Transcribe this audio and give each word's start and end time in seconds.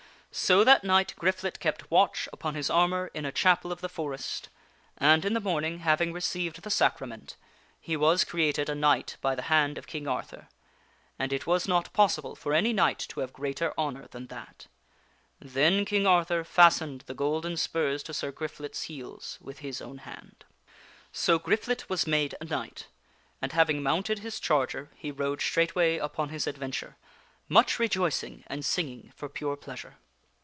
So 0.33 0.63
that 0.63 0.85
night 0.85 1.13
Griflet 1.19 1.59
kept 1.59 1.91
watch 1.91 2.29
upon 2.31 2.55
his 2.55 2.69
armor 2.69 3.11
in 3.13 3.25
a 3.25 3.33
chapel 3.33 3.69
of 3.69 3.81
the 3.81 3.89
forest, 3.89 4.47
and, 4.97 5.25
in 5.25 5.33
the 5.33 5.41
morning, 5.41 5.79
having 5.79 6.13
received 6.13 6.61
the 6.61 6.69
Sacrament, 6.69 7.35
he 7.81 7.97
was 7.97 8.23
created 8.23 8.69
a 8.69 8.73
knight 8.73 9.17
by 9.19 9.35
the 9.35 9.41
hand 9.51 9.77
of 9.77 9.87
King 9.87 10.07
Arthur 10.07 10.47
and 11.19 11.33
it 11.33 11.45
was 11.45 11.67
not 11.67 11.91
pos 11.91 12.15
King 12.15 12.23
Arihur 12.23 12.29
sible 12.31 12.37
for 12.37 12.53
any 12.53 12.71
knight 12.71 12.99
to 13.09 13.19
have 13.19 13.33
greater 13.33 13.73
honor 13.77 14.07
than 14.07 14.27
that. 14.27 14.67
Then 15.41 15.79
makes 15.79 15.89
Griflet 15.89 15.89
King 15.89 16.07
Arthur 16.07 16.43
fastened 16.45 17.01
the 17.07 17.13
golden 17.13 17.57
spurs 17.57 18.01
to 18.03 18.13
Sir 18.13 18.31
Griflet's 18.31 18.83
heels 18.83 19.37
with 19.41 19.59
his 19.59 19.81
own 19.81 19.97
hand. 19.97 20.45
So 21.11 21.39
Griflet 21.39 21.89
was 21.89 22.07
made 22.07 22.35
a 22.39 22.45
knight, 22.45 22.87
and 23.41 23.51
having 23.51 23.83
mounted 23.83 24.19
his 24.19 24.39
charger, 24.39 24.91
he 24.95 25.11
rode 25.11 25.41
straightway 25.41 25.97
upon 25.97 26.29
his 26.29 26.47
adventure, 26.47 26.95
much 27.49 27.77
rejoicing 27.77 28.45
and 28.47 28.63
singing 28.63 29.11
for 29.17 29.27
pure 29.27 29.57
pleasure. 29.57 29.97